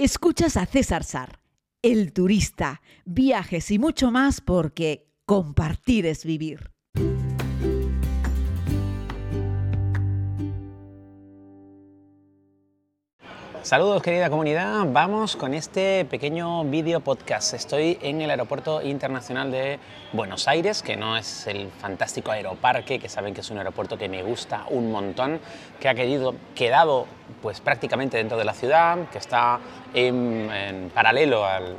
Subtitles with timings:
[0.00, 1.40] Escuchas a César Sar,
[1.82, 6.70] el turista, viajes y mucho más porque compartir es vivir.
[13.68, 17.52] Saludos querida comunidad, vamos con este pequeño vídeo podcast.
[17.52, 19.78] Estoy en el Aeropuerto Internacional de
[20.14, 24.08] Buenos Aires, que no es el fantástico aeroparque, que saben que es un aeropuerto que
[24.08, 25.38] me gusta un montón,
[25.80, 27.06] que ha querido, quedado
[27.42, 29.60] pues prácticamente dentro de la ciudad, que está
[29.94, 31.76] en, paralelo al,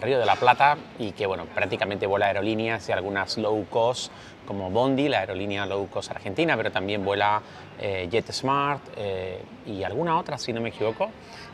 [0.00, 4.12] Río de la Plata y que bueno, prácticamente vuela aerolíneas y algunas low cost
[4.46, 7.42] como Bondi, la aerolínea low cost argentina, pero también vuela
[7.80, 11.10] eh, JetSmart eh, y alguna otra, si no me equivoco.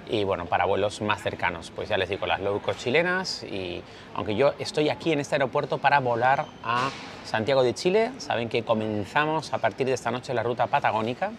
[0.08, 3.42] Y bueno, para vuelos más cercanos, pues ya les digo, las low cost chilenas.
[3.44, 3.82] Y
[4.14, 6.90] aunque yo estoy aquí en este aeropuerto para volar a
[7.24, 11.32] Santiago de Chile, saben que comenzamos a partir de esta noche la ruta patagónica.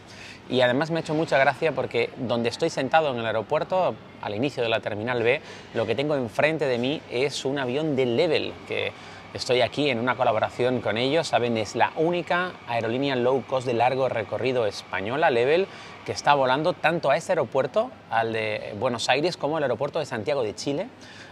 [0.50, 4.36] Y además me ha hecho mucha gracia porque donde estoy sentado en el aeropuerto, al
[4.36, 5.41] inicio de la terminal B,
[5.76, 8.91] lo que tengo enfrente de mí es un avión de Level que
[9.36, 13.74] Estoy aquí en una colaboración con ellos, saben, es la única aerolínea low cost de
[13.74, 15.68] largo recorrido española, Level,
[16.05, 20.06] que está volando tanto a este aeropuerto, al de Buenos Aires, como al aeropuerto de
[20.06, 20.88] Santiago de Chile.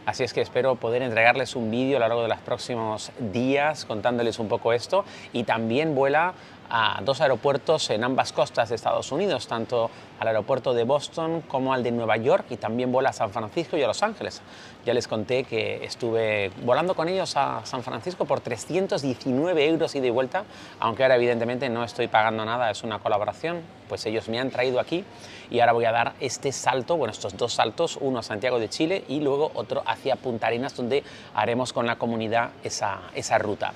[0.06, 3.86] Así es que espero poder entregarles un vídeo a lo largo de los próximos días
[3.86, 6.34] contándoles un poco esto y también vuela
[6.76, 11.72] a dos aeropuertos en ambas costas de Estados Unidos, tanto al aeropuerto de Boston como
[11.72, 14.42] al de Nueva York y también vuela a San Francisco y a Los Ángeles.
[14.84, 20.00] Ya les conté que estuve volando con ellos a San Francisco por 319 euros y
[20.00, 20.46] de vuelta,
[20.80, 24.80] aunque ahora evidentemente no estoy pagando nada, es una colaboración, pues ellos me han traído
[24.80, 25.06] aquí
[25.52, 28.70] y ahora voy a dar este salto, bueno, estos dos saltos, uno a Santiago de
[28.70, 31.04] Chile y luego otro hacia Punta Arenas, donde
[31.36, 33.74] haremos con la comunidad esa, esa ruta.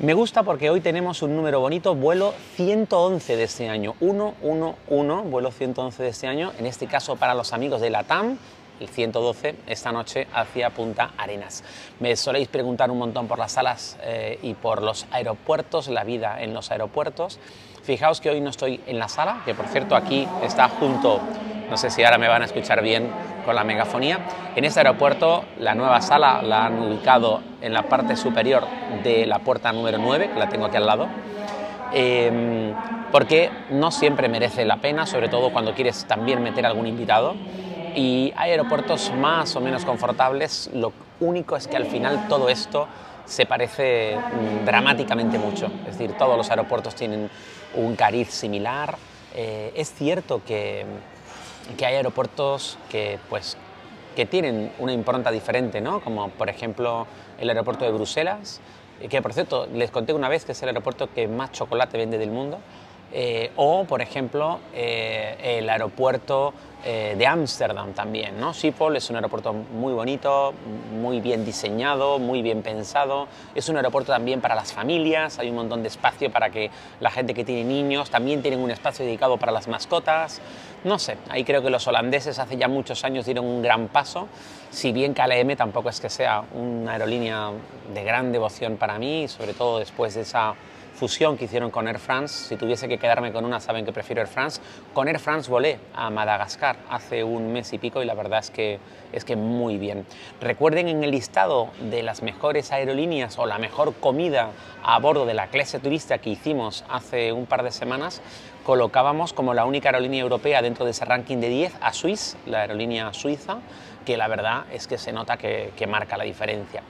[0.00, 5.52] Me gusta porque hoy tenemos un número bonito, vuelo 111 de este año, 111, vuelo
[5.52, 8.36] 111 de este año, en este caso para los amigos de la TAM,
[8.80, 11.62] el 112, esta noche hacia Punta Arenas.
[12.00, 16.42] Me soléis preguntar un montón por las salas eh, y por los aeropuertos, la vida
[16.42, 17.38] en los aeropuertos.
[17.84, 21.20] Fijaos que hoy no estoy en la sala, que por cierto aquí está junto,
[21.70, 23.10] no sé si ahora me van a escuchar bien
[23.44, 24.20] con la megafonía.
[24.56, 28.66] En este aeropuerto la nueva sala la han ubicado en la parte superior
[29.02, 31.08] de la puerta número 9, que la tengo aquí al lado.
[31.92, 32.74] Em,
[33.12, 37.34] porque no siempre merece la pena, sobre todo cuando quieres también meter algún invitado.
[37.94, 42.88] Y hay aeropuertos más o menos confortables, lo único es que al final todo esto
[43.24, 45.66] se parece mm, dramáticamente mucho.
[45.86, 47.30] Es decir, todos los aeropuertos tienen
[47.74, 48.96] un cariz similar.
[49.34, 50.84] Eh, es cierto que,
[51.76, 53.56] que, hay aeropuertos que, pues,
[54.14, 56.00] que tienen una impronta diferente, ¿no?
[56.00, 57.06] como por ejemplo
[57.38, 58.60] el aeropuerto de Bruselas,
[59.08, 62.18] que por cierto les conté una vez que es el aeropuerto que más chocolate vende
[62.18, 62.58] del mundo,
[63.12, 66.54] eh, o por ejemplo eh, el aeropuerto
[66.86, 68.38] eh, de Ámsterdam también.
[68.38, 68.52] ¿no?
[68.52, 70.52] Schiphol es un aeropuerto muy bonito,
[70.92, 73.26] muy bien diseñado, muy bien pensado.
[73.54, 77.10] Es un aeropuerto también para las familias, hay un montón de espacio para que la
[77.10, 80.42] gente que tiene niños también tienen un espacio dedicado para las mascotas.
[80.84, 84.28] No sé, ahí creo que los holandeses hace ya muchos años dieron un gran paso,
[84.70, 87.50] si bien KLM tampoco es que sea una aerolínea
[87.94, 90.54] de gran devoción para mí, sobre todo después de esa
[90.94, 92.48] fusión que hicieron con Air France.
[92.48, 94.60] Si tuviese que quedarme con una, saben que prefiero Air France.
[94.92, 98.50] Con Air France volé a Madagascar hace un mes y pico y la verdad es
[98.50, 98.78] que,
[99.12, 100.06] es que muy bien.
[100.40, 104.50] Recuerden en el listado de las mejores aerolíneas o la mejor comida
[104.82, 108.22] a bordo de la clase turista que hicimos hace un par de semanas,
[108.64, 112.60] colocábamos como la única aerolínea europea dentro de ese ranking de 10 a Swiss, la
[112.60, 113.58] aerolínea suiza,
[114.06, 116.82] que la verdad es que se nota que, que marca la diferencia.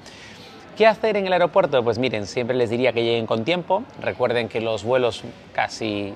[0.77, 1.85] ¿Qué hacer en el aeropuerto?
[1.85, 3.85] Pues miren, siempre les diría que lleguen con tiempo.
[4.01, 6.13] Recuerden que los vuelos casi,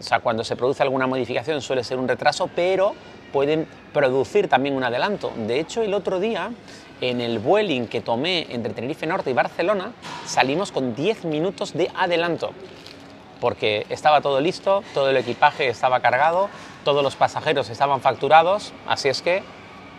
[0.00, 2.94] o sea, cuando se produce alguna modificación suele ser un retraso, pero
[3.34, 5.30] pueden producir también un adelanto.
[5.46, 6.52] De hecho, el otro día,
[7.02, 9.92] en el Vueling que tomé entre Tenerife Norte y Barcelona,
[10.24, 12.52] salimos con 10 minutos de adelanto,
[13.42, 16.48] porque estaba todo listo, todo el equipaje estaba cargado,
[16.82, 19.42] todos los pasajeros estaban facturados, así es que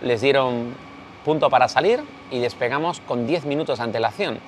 [0.02, 0.74] les dieron
[1.23, 4.40] punto para salir y despegamos con 10 minutos de antelación.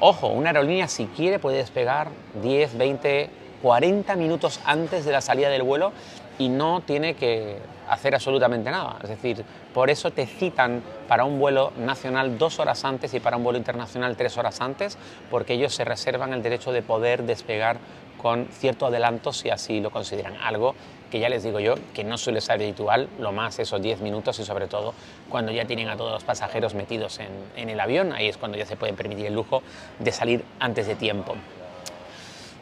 [0.00, 2.08] Ojo, una aerolínea si quiere puede despegar
[2.42, 3.30] 10, 20,
[3.62, 5.92] 40 minutos antes de la salida del vuelo
[6.38, 7.58] y no tiene que
[7.88, 8.96] hacer absolutamente nada.
[9.02, 13.36] Es decir, por eso te citan para un vuelo nacional dos horas antes y para
[13.36, 14.98] un vuelo internacional tres horas antes,
[15.30, 17.78] porque ellos se reservan el derecho de poder despegar
[18.20, 20.36] con cierto adelanto si así lo consideran.
[20.36, 20.74] Algo
[21.10, 24.38] que ya les digo yo que no suele ser habitual, lo más esos 10 minutos
[24.38, 24.94] y sobre todo
[25.28, 28.66] cuando ya tienen a todos los pasajeros metidos en, el avión, ahí es cuando ya
[28.66, 29.62] se pueden permitir el lujo
[29.98, 31.36] de salir antes de tiempo.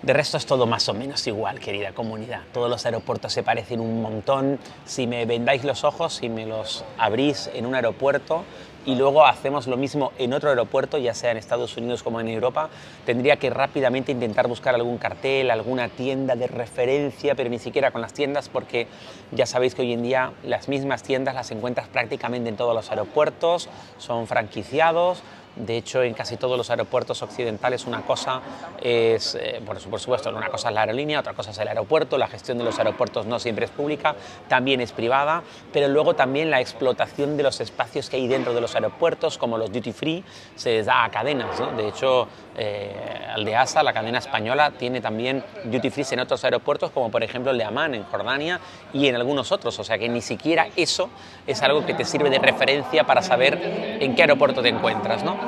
[0.03, 2.43] De resto es todo más o menos igual, querida comunidad.
[2.53, 4.59] Todos los aeropuertos se parecen un montón.
[4.85, 8.45] Si me vendáis los ojos, si me los abrís en un aeropuerto
[8.87, 12.29] y luego hacemos lo mismo en otro aeropuerto, ya sea en Estados Unidos como en
[12.29, 12.69] Europa,
[13.07, 18.01] tendría que rápidamente intentar buscar algún cartel, alguna tienda de referencia, pero ni siquiera con
[18.01, 18.87] las tiendas porque
[19.33, 22.91] ya sabéis que hoy en día las mismas tiendas las encuentras prácticamente en todos los
[22.91, 25.23] aeropuertos, son franquiciados
[25.57, 28.41] de hecho, en casi todos los aeropuertos occidentales una cosa
[28.81, 32.27] es, eh, por supuesto, una cosa es la aerolínea, otra cosa es el aeropuerto, la
[32.27, 34.17] gestión de los aeropuertos no siempre es pública,
[34.49, 35.43] también es privada,
[35.73, 39.59] pero luego también la explotación de los espacios que hay dentro de los aeropuertos, como
[39.59, 40.25] los duty free,
[40.57, 41.63] se les da a cadenas.
[41.77, 42.95] De hecho, eh,
[43.35, 47.59] Aldeasa, la cadena española, tiene también duty free en otros aeropuertos, como por ejemplo el
[47.59, 48.61] de Amán en Jordania
[48.93, 51.09] y en algunos otros, o sea que ni siquiera eso
[51.47, 53.59] es algo que te sirve de referencia para saber
[54.01, 55.25] en qué aeropuerto te encuentras.
[55.25, 55.44] ¿no?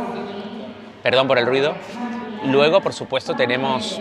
[1.07, 1.77] Perdón por el ruido.
[2.47, 4.01] Luego, por supuesto, tenemos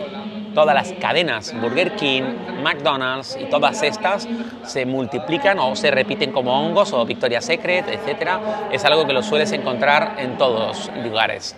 [0.55, 2.23] todas las cadenas, Burger King,
[2.63, 4.27] McDonald's y todas estas
[4.63, 8.39] se multiplican o se repiten como hongos o Victoria's Secret, etc.
[8.71, 11.55] Es algo que lo sueles encontrar en todos lugares.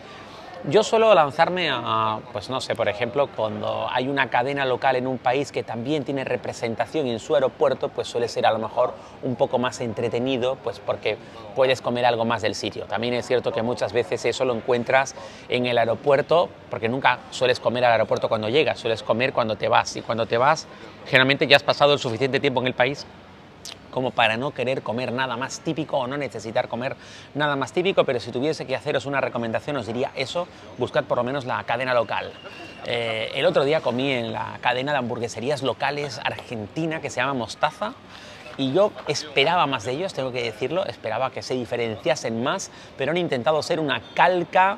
[0.70, 5.08] Yo suelo lanzarme a, pues no sé, por ejemplo, cuando hay una cadena local en
[5.08, 8.94] un país que también tiene representación en su aeropuerto, pues suele ser a lo mejor
[9.24, 11.18] un poco más entretenido, pues porque
[11.56, 12.84] puedes comer algo más del sitio.
[12.84, 15.16] También es cierto que muchas veces eso lo encuentras
[15.48, 19.70] en el aeropuerto, porque nunca sueles comer al aeropuerto cuando llegas, sueles comer cuando te
[19.70, 19.96] vas.
[19.96, 20.68] Y cuando te vas,
[21.06, 23.08] generalmente ya has pasado el suficiente tiempo en el país
[23.98, 26.96] como para no querer comer nada más típico o no necesitar comer
[27.34, 30.48] nada más típico, pero si tuviese que haceros una recomendación os diría eso,
[30.78, 32.32] buscad por lo menos la cadena local.
[32.86, 37.34] Eh, el otro día comí en la cadena de hamburgueserías locales argentina que se llama
[37.34, 37.96] Mostaza
[38.56, 43.10] y yo esperaba más de ellos, tengo que decirlo, esperaba que se diferenciasen más, pero
[43.10, 44.78] han intentado ser una calca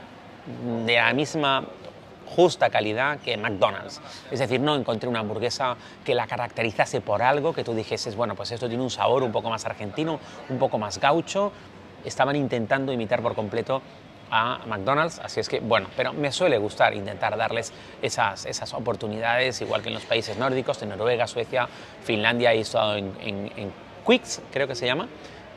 [0.85, 1.65] de la misma
[2.35, 4.01] justa calidad que McDonald's.
[4.31, 8.35] Es decir, no encontré una hamburguesa que la caracterizase por algo, que tú dijeses, bueno,
[8.35, 11.51] pues esto tiene un sabor un poco más argentino, un poco más gaucho.
[12.05, 13.81] Estaban intentando imitar por completo
[14.31, 19.59] a McDonald's, así es que bueno, pero me suele gustar intentar darles esas, esas oportunidades,
[19.61, 21.67] igual que en los países nórdicos, en Noruega, Suecia,
[22.03, 23.73] Finlandia, he estado en, en, en
[24.05, 25.07] Quicks, creo que se llama,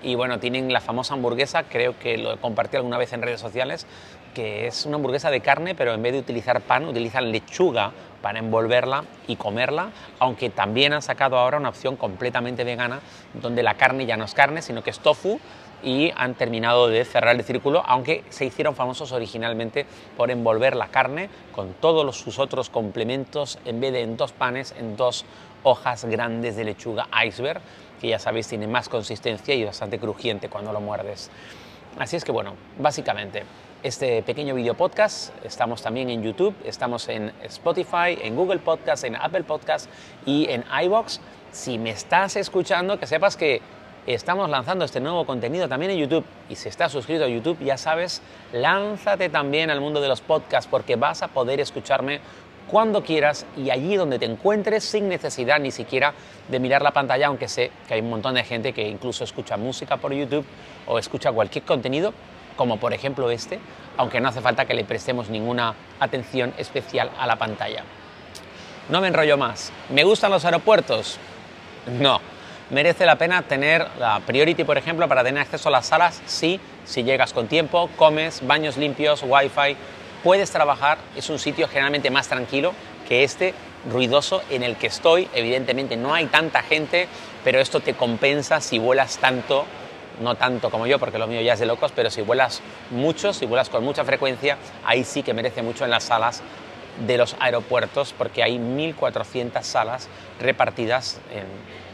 [0.03, 3.87] y bueno, tienen la famosa hamburguesa, creo que lo compartí alguna vez en redes sociales,
[4.35, 8.39] que es una hamburguesa de carne, pero en vez de utilizar pan, utilizan lechuga para
[8.39, 13.01] envolverla y comerla, aunque también han sacado ahora una opción completamente vegana,
[13.35, 15.41] donde la carne ya no es carne, sino que es tofu,
[15.83, 19.85] y han terminado de cerrar el círculo, aunque se hicieron famosos originalmente
[20.17, 24.75] por envolver la carne con todos sus otros complementos, en vez de en dos panes,
[24.79, 25.25] en dos
[25.65, 27.61] hojas grandes de lechuga iceberg,
[28.01, 31.31] que ya sabéis tiene más consistencia y bastante crujiente cuando lo muerdes.
[31.99, 33.43] Así es que bueno, básicamente
[33.83, 35.35] este pequeño video podcast.
[35.45, 39.91] Estamos también en YouTube, estamos en Spotify, en Google Podcast, en Apple Podcast
[40.25, 41.21] y en iBox.
[41.51, 43.61] Si me estás escuchando, que sepas que
[44.07, 46.25] estamos lanzando este nuevo contenido también en YouTube.
[46.49, 50.69] Y si estás suscrito a YouTube, ya sabes, lánzate también al mundo de los podcasts
[50.71, 52.21] porque vas a poder escucharme
[52.71, 56.15] cuando quieras y allí donde te encuentres sin necesidad ni siquiera
[56.49, 59.57] de mirar la pantalla, aunque sé que hay un montón de gente que incluso escucha
[59.57, 60.47] música por YouTube
[60.87, 62.15] o escucha cualquier contenido
[62.57, 63.59] como por ejemplo este,
[63.97, 67.85] aunque no hace falta que le prestemos ninguna atención especial a la pantalla.
[68.89, 69.73] No me enrollo más.
[69.91, 71.19] ¿Me gustan los aeropuertos?
[71.87, 72.21] No.
[72.71, 76.23] ¿Merece la pena tener la Priority, por ejemplo, para tener acceso a las salas?
[76.27, 79.77] Sí, si llegas con tiempo, comes, baños limpios, wifi,
[80.23, 82.73] puedes trabajar, es un sitio generalmente más tranquilo
[83.09, 83.55] que este
[83.91, 85.29] ruidoso en el que estoy.
[85.35, 87.09] Evidentemente no hay tanta gente,
[87.45, 89.67] pero esto te compensa si vuelas tanto
[90.21, 93.33] no tanto como yo, porque lo mío ya es de locos, pero si vuelas mucho,
[93.33, 96.43] si vuelas con mucha frecuencia, ahí sí que merece mucho en las salas
[97.07, 100.09] de los aeropuertos, porque hay 1.400 salas
[100.41, 101.45] repartidas en,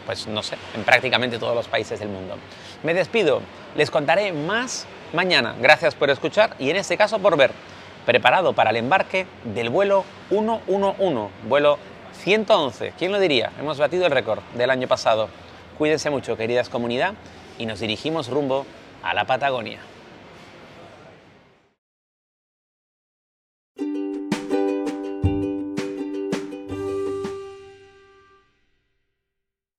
[0.06, 2.36] pues no sé, en prácticamente todos los países del mundo.
[2.82, 3.40] Me despido,
[3.76, 5.54] les contaré más mañana.
[5.60, 7.52] Gracias por escuchar y en este caso por ver.
[8.06, 11.78] Preparado para el embarque del vuelo 111, vuelo
[12.22, 12.94] 111.
[12.98, 13.52] ¿Quién lo diría?
[13.60, 15.28] Hemos batido el récord del año pasado.
[15.76, 17.14] Cuídense mucho, queridas comunidad
[17.58, 18.66] y nos dirigimos rumbo
[19.02, 19.80] a la Patagonia.